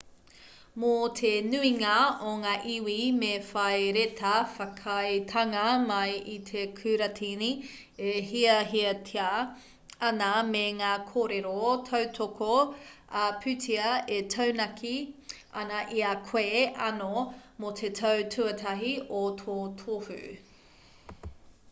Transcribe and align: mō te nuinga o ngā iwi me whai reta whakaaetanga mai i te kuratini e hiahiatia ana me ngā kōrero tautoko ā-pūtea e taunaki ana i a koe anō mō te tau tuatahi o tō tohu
mō 0.83 0.91
te 1.17 1.31
nuinga 1.47 1.95
o 2.29 2.31
ngā 2.43 2.53
iwi 2.75 2.93
me 3.17 3.27
whai 3.49 3.89
reta 3.97 4.29
whakaaetanga 4.53 5.65
mai 5.83 6.15
i 6.35 6.37
te 6.47 6.63
kuratini 6.79 7.49
e 8.13 8.13
hiahiatia 8.29 9.27
ana 10.09 10.29
me 10.49 10.63
ngā 10.79 10.89
kōrero 11.11 11.53
tautoko 11.91 12.49
ā-pūtea 13.25 13.93
e 14.19 14.21
taunaki 14.37 14.95
ana 15.65 15.83
i 15.99 16.03
a 16.13 16.15
koe 16.31 16.63
anō 16.89 17.11
mō 17.65 17.75
te 17.83 17.93
tau 18.01 18.25
tuatahi 18.37 18.93
o 19.21 19.25
tō 19.43 19.59
tohu 19.85 20.19